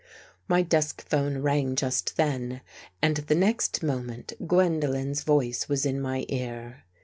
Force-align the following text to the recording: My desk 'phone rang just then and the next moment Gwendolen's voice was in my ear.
My 0.47 0.63
desk 0.63 1.07
'phone 1.07 1.43
rang 1.43 1.75
just 1.75 2.17
then 2.17 2.61
and 3.03 3.17
the 3.17 3.35
next 3.35 3.83
moment 3.83 4.33
Gwendolen's 4.47 5.21
voice 5.21 5.69
was 5.69 5.85
in 5.85 6.01
my 6.01 6.25
ear. 6.27 6.85